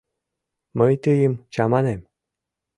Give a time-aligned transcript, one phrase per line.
[0.77, 2.01] Мый тыйым чаманем...